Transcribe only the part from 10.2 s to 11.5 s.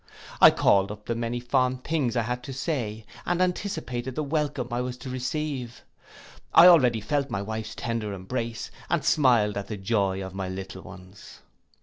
of my little ones.